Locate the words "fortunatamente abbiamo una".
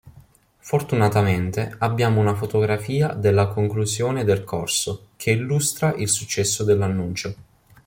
0.61-2.33